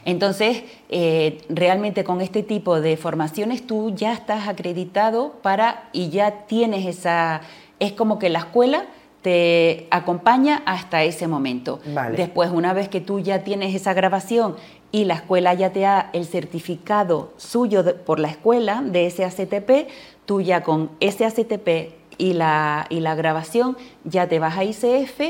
Entonces, 0.05 0.65
eh, 0.89 1.43
realmente 1.49 2.05
con 2.05 2.21
este 2.21 2.43
tipo 2.43 2.81
de 2.81 2.97
formaciones 2.97 3.67
tú 3.67 3.95
ya 3.95 4.13
estás 4.13 4.49
acreditado 4.49 5.35
para 5.43 5.89
y 5.93 6.11
ya 6.11 6.47
tienes 6.47 6.87
esa, 6.87 7.43
es 7.79 7.93
como 7.93 8.19
que 8.19 8.29
la 8.29 8.41
escuela 8.41 8.87
te 9.23 9.87
acompaña 9.91 10.63
hasta 10.67 11.05
ese 11.05 11.29
momento. 11.29 11.81
Después, 12.17 12.51
una 12.51 12.73
vez 12.73 12.89
que 12.89 13.01
tú 13.01 13.21
ya 13.21 13.45
tienes 13.45 13.75
esa 13.75 13.95
grabación 13.95 14.57
y 14.91 15.05
la 15.05 15.15
escuela 15.15 15.55
ya 15.55 15.71
te 15.71 15.81
da 15.81 16.11
el 16.13 16.27
certificado 16.27 17.33
suyo 17.37 17.85
por 18.05 18.19
la 18.19 18.29
escuela 18.29 18.83
de 18.85 19.07
ese 19.07 19.25
ACTP, 19.25 19.89
tú 20.27 20.41
ya 20.41 20.63
con 20.63 20.91
ese 20.99 21.25
ACTP 21.25 21.95
y 22.19 22.35
la, 22.35 22.87
y 22.91 23.01
la 23.01 23.15
grabación 23.15 23.77
ya 24.05 24.29
te 24.29 24.39
vas 24.39 24.59
a 24.59 24.65
ICF 24.65 25.21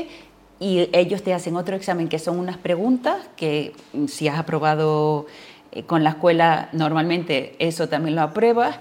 y 0.63 0.89
ellos 0.93 1.21
te 1.23 1.33
hacen 1.33 1.57
otro 1.57 1.75
examen 1.75 2.07
que 2.07 2.19
son 2.19 2.39
unas 2.39 2.55
preguntas 2.55 3.17
que 3.35 3.73
mm, 3.91 4.05
si 4.05 4.29
has 4.29 4.39
aprobado 4.39 5.25
eh, 5.73 5.83
con 5.83 6.05
la 6.05 6.11
escuela 6.11 6.69
normalmente 6.71 7.55
eso 7.59 7.89
también 7.89 8.15
lo 8.15 8.21
apruebas 8.21 8.79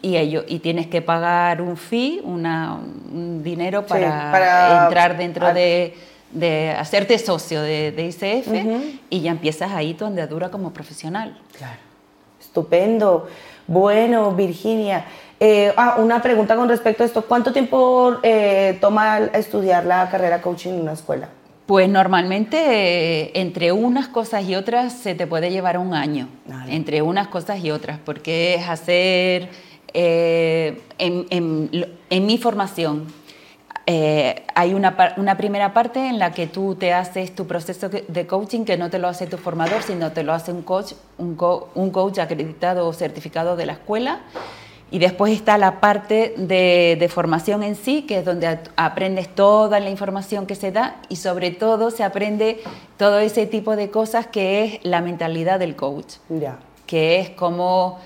y 0.00 0.16
ellos 0.16 0.44
y 0.48 0.60
tienes 0.60 0.86
que 0.86 1.02
pagar 1.02 1.60
un 1.60 1.76
fee, 1.76 2.22
una, 2.24 2.76
un 2.76 3.42
dinero 3.42 3.84
para, 3.84 4.84
entrar 4.84 5.18
dentro 5.18 5.52
de, 5.52 5.94
de, 6.32 6.70
hacerte 6.70 7.18
socio 7.18 7.60
de, 7.60 7.92
de 7.92 8.06
ICF 8.06 8.48
y 9.10 9.20
ya 9.20 9.30
empiezas 9.30 9.72
ahí 9.72 9.92
tu 9.92 10.06
andadura 10.06 10.50
como 10.50 10.72
profesional. 10.72 11.36
Claro, 11.58 11.87
estupendo. 12.40 13.28
Bueno, 13.66 14.32
Virginia, 14.32 15.04
eh, 15.40 15.72
ah, 15.76 15.96
una 15.98 16.20
pregunta 16.20 16.56
con 16.56 16.68
respecto 16.68 17.02
a 17.02 17.06
esto. 17.06 17.22
¿Cuánto 17.22 17.52
tiempo 17.52 18.16
eh, 18.22 18.76
toma 18.80 19.18
estudiar 19.18 19.84
la 19.84 20.08
carrera 20.10 20.42
coaching 20.42 20.70
en 20.70 20.80
una 20.80 20.92
escuela? 20.92 21.28
Pues 21.66 21.88
normalmente 21.88 22.56
eh, 22.56 23.30
entre 23.34 23.72
unas 23.72 24.08
cosas 24.08 24.44
y 24.48 24.54
otras 24.54 24.92
se 24.94 25.14
te 25.14 25.26
puede 25.26 25.50
llevar 25.50 25.76
un 25.76 25.94
año, 25.94 26.28
entre 26.66 27.02
unas 27.02 27.28
cosas 27.28 27.62
y 27.62 27.70
otras, 27.70 27.98
porque 28.02 28.54
es 28.54 28.66
hacer, 28.68 29.50
en, 29.92 30.80
mi 32.10 32.38
formación, 32.38 33.06
hay 34.54 34.74
una, 34.74 35.14
una, 35.16 35.36
primera 35.38 35.72
parte 35.72 36.08
en 36.08 36.18
la 36.18 36.32
que 36.32 36.46
tú 36.46 36.74
te 36.74 36.92
haces 36.92 37.34
tu 37.34 37.46
proceso 37.46 37.88
de 37.88 38.26
coaching 38.26 38.66
que 38.66 38.76
no 38.76 38.90
te 38.90 38.98
lo 38.98 39.08
hace 39.08 39.26
tu 39.26 39.38
formador, 39.38 39.82
sino 39.82 40.12
te 40.12 40.22
lo 40.22 40.34
hace 40.34 40.52
un 40.52 40.60
coach, 40.60 40.92
un, 41.16 41.38
un 41.74 41.90
coach 41.90 42.18
acreditado 42.18 42.86
o 42.86 42.92
certificado 42.92 43.56
de 43.56 43.64
la 43.64 43.72
escuela. 43.72 44.20
Y 44.90 44.98
después 44.98 45.32
está 45.32 45.58
la 45.58 45.80
parte 45.80 46.34
de, 46.36 47.10
formación 47.12 47.62
en 47.62 47.76
sí, 47.76 48.02
que 48.02 48.18
es 48.18 48.24
donde 48.24 48.58
aprendes 48.76 49.28
toda 49.34 49.80
la 49.80 49.90
información 49.90 50.46
que 50.46 50.54
se 50.54 50.72
da 50.72 50.96
y 51.08 51.16
sobre 51.16 51.50
todo 51.50 51.90
se 51.90 52.04
aprende 52.04 52.62
todo 52.96 53.18
ese 53.18 53.46
tipo 53.46 53.76
de 53.76 53.90
cosas 53.90 54.26
que 54.26 54.64
es 54.64 54.78
la 54.84 55.02
mentalidad 55.02 55.58
del 55.58 55.76
coach. 55.76 56.14
Ya. 56.30 56.58
Que 56.86 57.20
es 57.20 57.30
como 57.30 57.98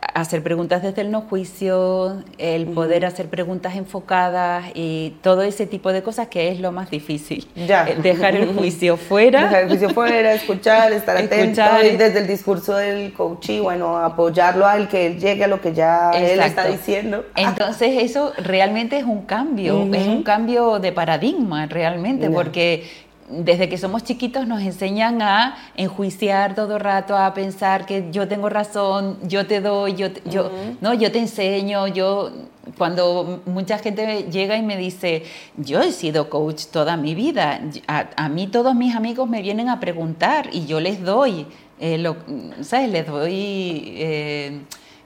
hacer 0.00 0.42
preguntas 0.42 0.82
desde 0.82 1.02
el 1.02 1.10
no 1.10 1.22
juicio, 1.22 2.22
el 2.38 2.66
poder 2.66 3.04
hacer 3.04 3.28
preguntas 3.28 3.76
enfocadas 3.76 4.66
y 4.74 5.16
todo 5.22 5.42
ese 5.42 5.66
tipo 5.66 5.92
de 5.92 6.02
cosas 6.02 6.28
que 6.28 6.48
es 6.48 6.60
lo 6.60 6.72
más 6.72 6.90
difícil. 6.90 7.48
Ya. 7.54 7.88
Eh, 7.88 7.96
dejar 8.02 8.34
el 8.36 8.54
juicio 8.54 8.96
fuera. 9.08 9.42
Dejar 9.42 9.62
el 9.62 9.68
juicio 9.68 9.90
fuera, 9.90 10.32
escuchar, 10.32 10.92
estar 10.92 11.16
atento 11.18 11.62
y 11.84 11.96
desde 11.96 12.20
el 12.20 12.26
discurso 12.26 12.76
del 12.76 13.12
coach 13.12 13.50
y 13.50 13.60
bueno, 13.60 13.98
apoyarlo 13.98 14.66
al 14.66 14.88
que 14.88 15.14
llegue 15.14 15.44
a 15.44 15.48
lo 15.48 15.60
que 15.60 15.72
ya 15.72 16.10
él 16.12 16.40
está 16.40 16.66
diciendo. 16.66 17.24
Entonces 17.36 18.02
eso 18.02 18.32
realmente 18.38 18.98
es 18.98 19.04
un 19.04 19.22
cambio, 19.22 19.88
es 19.92 20.06
un 20.06 20.22
cambio 20.22 20.78
de 20.78 20.92
paradigma 20.92 21.66
realmente, 21.66 22.30
porque 22.30 23.07
desde 23.30 23.68
que 23.68 23.78
somos 23.78 24.04
chiquitos 24.04 24.46
nos 24.46 24.62
enseñan 24.62 25.20
a 25.22 25.56
enjuiciar 25.76 26.54
todo 26.54 26.78
rato, 26.78 27.16
a 27.16 27.34
pensar 27.34 27.86
que 27.86 28.08
yo 28.10 28.26
tengo 28.28 28.48
razón, 28.48 29.18
yo 29.22 29.46
te 29.46 29.60
doy, 29.60 29.94
yo, 29.94 30.08
yo, 30.24 30.50
no, 30.80 30.94
yo 30.94 31.12
te 31.12 31.18
enseño, 31.18 31.86
yo 31.88 32.30
cuando 32.76 33.42
mucha 33.46 33.78
gente 33.78 34.24
llega 34.30 34.56
y 34.56 34.62
me 34.62 34.76
dice, 34.76 35.24
yo 35.56 35.80
he 35.80 35.92
sido 35.92 36.28
coach 36.28 36.66
toda 36.66 36.96
mi 36.96 37.14
vida, 37.14 37.60
a, 37.86 38.28
mí 38.28 38.46
todos 38.46 38.74
mis 38.74 38.94
amigos 38.94 39.28
me 39.28 39.42
vienen 39.42 39.68
a 39.68 39.80
preguntar 39.80 40.50
y 40.52 40.66
yo 40.66 40.80
les 40.80 41.02
doy, 41.02 41.46
eh, 41.80 41.98
lo, 41.98 42.16
¿sabes? 42.60 42.90
Les 42.90 43.06
doy 43.06 43.94
eh, 43.96 44.60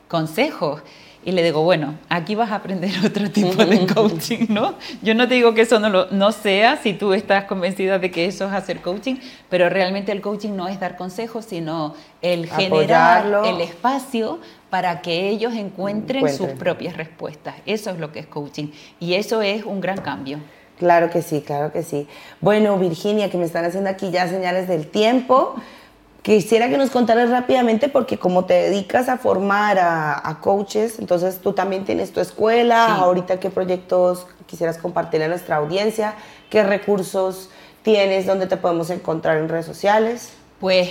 consejos. 0.09 0.83
Y 1.25 1.33
le 1.33 1.43
digo, 1.43 1.63
bueno, 1.63 1.95
aquí 2.09 2.35
vas 2.35 2.51
a 2.51 2.57
aprender 2.57 2.91
otro 3.05 3.31
tipo 3.31 3.65
de 3.65 3.87
coaching, 3.87 4.47
¿no? 4.49 4.75
Yo 5.03 5.15
no 5.15 5.29
te 5.29 5.35
digo 5.35 5.55
que 5.55 5.63
eso 5.63 5.79
no, 5.79 5.89
lo, 5.89 6.11
no 6.11 6.33
sea 6.33 6.77
si 6.77 6.93
tú 6.95 7.13
estás 7.13 7.45
convencida 7.45 7.99
de 7.99 8.11
que 8.11 8.27
eso 8.27 8.47
es 8.47 8.53
hacer 8.53 8.81
coaching, 8.81 9.17
pero 9.49 9.69
realmente 9.69 10.11
el 10.13 10.21
coaching 10.21 10.57
no 10.57 10.69
es 10.69 10.81
dar 10.81 10.97
consejos, 10.97 11.45
sino 11.45 11.95
el 12.23 12.49
generar 12.49 13.45
el 13.45 13.61
espacio 13.61 14.41
para 14.71 15.03
que 15.03 15.29
ellos 15.29 15.55
encuentren, 15.55 16.29
sus 16.35 16.49
propias 16.49 16.97
respuestas. 16.97 17.55
Eso 17.67 17.91
es 17.91 17.99
lo 17.99 18.11
que 18.11 18.21
es 18.21 18.27
coaching. 18.27 18.69
Y 18.99 19.15
eso 19.15 19.43
es 19.43 19.65
un 19.65 19.81
gran 19.81 20.01
cambio. 20.01 20.39
Claro 20.79 21.11
que 21.11 21.23
sí, 21.23 21.43
claro 21.43 21.71
que 21.71 21.83
sí. 21.83 22.09
Bueno, 22.41 22.77
Virginia, 22.79 23.31
que 23.31 23.39
me 23.39 23.45
están 23.45 23.65
haciendo 23.65 23.91
aquí 23.91 24.11
ya 24.11 24.27
señales 24.29 24.67
del 24.67 24.89
tiempo. 24.89 25.55
Quisiera 26.23 26.69
que 26.69 26.79
nos 26.79 26.91
contaras 26.91 27.31
rápidamente, 27.31 27.89
porque 27.89 28.17
como 28.17 28.45
te 28.45 28.55
dedicas 28.55 29.09
a 29.09 29.19
formar 29.19 29.77
a, 29.81 30.39
coaches, 30.41 31.01
entonces 31.01 31.41
tú 31.41 31.53
también 31.53 31.85
tienes 31.85 32.13
tu 32.13 32.21
escuela, 32.21 32.95
ahorita 32.95 33.41
qué 33.41 33.51
proyectos 33.51 34.29
quisieras 34.47 34.79
compartir 34.79 35.21
a 35.25 35.29
nuestra 35.29 35.57
audiencia, 35.57 36.15
qué 36.49 36.63
recursos 36.63 37.51
tienes, 37.83 38.25
dónde 38.25 38.47
te 38.47 38.57
podemos 38.57 38.91
encontrar 38.91 39.39
en 39.39 39.49
redes 39.49 39.67
sociales. 39.67 40.33
Pues 40.61 40.91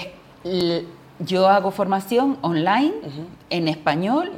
yo 1.19 1.47
hago 1.47 1.71
formación 1.71 2.37
online 2.41 2.91
en 3.49 3.69
español. 3.69 4.31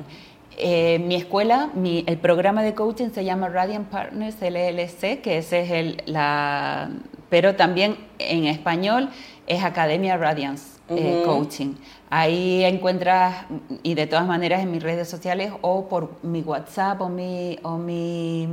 Eh, 0.57 0.99
mi 0.99 1.15
escuela, 1.15 1.71
mi, 1.73 2.03
el 2.05 2.19
programa 2.19 2.61
de 2.61 2.75
coaching 2.75 3.09
se 3.09 3.25
llama 3.25 3.49
Radiant 3.49 3.89
Partners 3.89 4.35
LLC, 4.39 5.21
que 5.21 5.39
ese 5.39 5.61
es 5.63 5.71
el, 5.71 6.03
la, 6.05 6.91
pero 7.31 7.55
también 7.55 7.97
en 8.19 8.45
español 8.45 9.09
es 9.47 9.63
Academia 9.63 10.17
Radiance 10.17 10.72
eh, 10.89 11.23
Coaching. 11.25 11.75
Ahí 12.09 12.63
encuentras, 12.63 13.45
y 13.81 13.95
de 13.95 14.07
todas 14.07 14.27
maneras 14.27 14.61
en 14.61 14.71
mis 14.71 14.83
redes 14.83 15.09
sociales 15.09 15.51
o 15.61 15.87
por 15.87 16.11
mi 16.21 16.41
WhatsApp 16.41 17.01
o 17.01 17.09
mi, 17.09 17.57
o 17.63 17.77
mi 17.77 18.49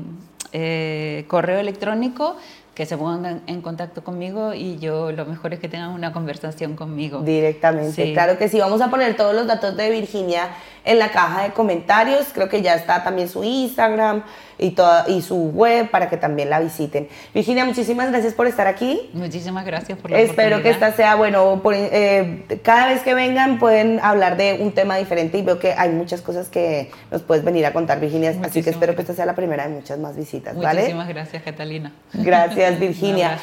eh, 0.53 1.25
correo 1.29 1.61
electrónico, 1.61 2.37
que 2.75 2.87
se 2.87 2.97
pongan 2.97 3.43
en 3.47 3.61
contacto 3.61 4.03
conmigo 4.03 4.55
y 4.55 4.79
yo 4.79 5.13
lo 5.13 5.27
mejor 5.27 5.53
es 5.53 5.61
que 5.61 5.69
tengan 5.69 5.91
una 5.91 6.13
conversación 6.13 6.77
conmigo. 6.77 7.21
Directamente, 7.21 8.15
claro 8.15 8.39
que 8.39 8.49
sí. 8.49 8.59
Vamos 8.59 8.81
a 8.81 8.89
poner 8.89 9.17
todos 9.17 9.35
los 9.35 9.47
datos 9.47 9.77
de 9.77 9.91
Virginia 9.91 10.49
en 10.85 10.99
la 10.99 11.11
caja 11.11 11.43
de 11.43 11.51
comentarios. 11.51 12.29
Creo 12.33 12.49
que 12.49 12.63
ya 12.63 12.75
está 12.75 13.05
también 13.05 13.29
su 13.29 13.45
Instagram 13.45 14.23
y, 14.61 14.71
toda, 14.71 15.07
y 15.09 15.23
su 15.23 15.51
web 15.51 15.91
para 15.91 16.09
que 16.09 16.17
también 16.17 16.51
la 16.51 16.61
visiten. 16.61 17.09
Virginia, 17.35 17.65
muchísimas 17.65 18.11
gracias 18.11 18.35
por 18.35 18.47
estar 18.47 18.67
aquí. 18.67 19.11
Muchísimas 19.13 19.65
gracias 19.65 19.99
por 19.99 20.11
la 20.11 20.21
Espero 20.21 20.63
que 20.63 20.71
esta 20.71 20.93
sea, 20.93 21.15
bueno, 21.15 21.61
eh, 21.73 22.45
cada 22.63 22.89
vez 22.89 23.03
que 23.03 23.15
vengan 23.15 23.59
pueden 23.59 24.01
hablar 24.01 24.37
de 24.37 24.59
un 24.61 24.73
tema 24.73 24.97
diferente 24.97 25.39
y 25.39 25.43
veo 25.43 25.59
que 25.59 25.73
hay 25.73 25.91
muchas 25.91 26.21
cosas 26.21 26.49
que 26.49 26.91
nos 27.11 27.23
puedes 27.23 27.45
venir 27.45 27.65
a 27.67 27.73
contar, 27.73 28.01
Virginia. 28.01 28.35
así 28.45 28.63
que 28.63 28.71
espero 28.71 28.95
que 28.95 29.03
esta 29.03 29.15
sea 29.15 29.27
la 29.27 29.35
primera 29.35 29.67
de 29.67 29.75
muchas 29.75 29.99
más 29.99 30.17
visitas, 30.17 30.57
¿vale? 30.57 30.81
Muchísimas 30.81 31.09
gracias, 31.09 31.43
Catalina. 31.43 31.93
Gracias, 32.13 32.79
Virginia. 32.81 33.39